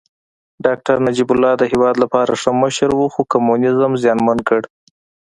داکتر 0.65 0.95
نجيب 1.05 1.29
الله 1.33 1.53
د 1.57 1.63
هېواد 1.71 1.95
لپاره 2.03 2.39
ښه 2.41 2.51
مشر 2.63 2.89
و 2.95 3.01
خو 3.13 3.21
کمونيزم 3.31 3.91
زیانمن 4.01 4.39
کړ 4.47 4.61